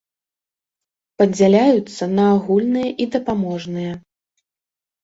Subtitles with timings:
[1.21, 3.93] Падзяляюцца на агульныя і дапаможныя.